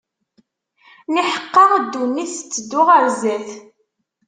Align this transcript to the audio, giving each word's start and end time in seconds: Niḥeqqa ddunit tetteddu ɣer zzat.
Niḥeqqa 1.13 1.63
ddunit 1.83 2.31
tetteddu 2.35 2.81
ɣer 2.87 3.03
zzat. 3.15 3.49